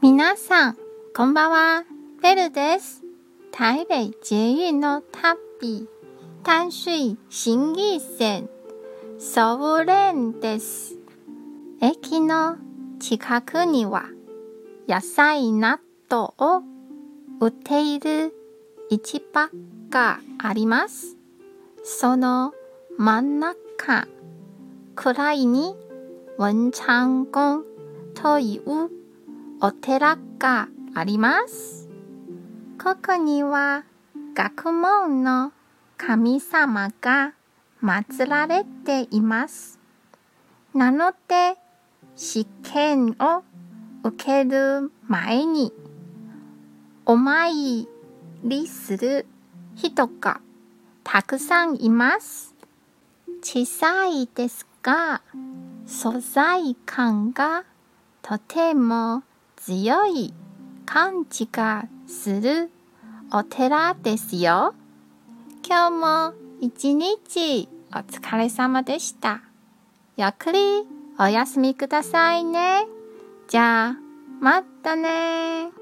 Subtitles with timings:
[0.00, 0.76] 皆さん、
[1.12, 1.84] こんばんは。
[2.22, 3.02] ベルです。
[3.50, 5.88] 台北捷運の旅、
[6.44, 8.48] 淡水新義線、
[9.18, 10.94] ソウレンです。
[11.80, 12.58] 駅の
[13.00, 14.04] 近くには、
[14.86, 16.62] 野菜納豆を
[17.40, 18.32] 売っている
[18.90, 19.50] 市場
[19.90, 21.16] があります。
[21.82, 22.52] その
[22.98, 24.06] 真ん中
[24.94, 25.74] くらいに
[26.38, 27.64] 文昌宮
[28.14, 28.97] という
[29.60, 31.88] お寺があります。
[32.80, 33.82] ここには
[34.32, 35.52] 学問の
[35.96, 37.32] 神様が
[37.82, 39.80] 祀られています。
[40.74, 41.56] なので
[42.14, 43.42] 試験を
[44.04, 45.72] 受ける前に
[47.04, 47.88] お参
[48.44, 49.26] りする
[49.74, 50.40] 人が
[51.02, 52.54] たくさんいます。
[53.42, 55.20] 小さいですが
[55.84, 57.64] 素材感が
[58.22, 59.24] とても
[59.60, 60.32] 強い
[60.86, 62.70] 感じがする
[63.32, 64.74] お寺ですよ。
[65.66, 69.42] 今日も一日お疲れ様でした。
[70.16, 70.58] ゆっくり
[71.18, 72.86] お休みくださいね。
[73.48, 73.96] じゃあ、
[74.40, 75.77] またね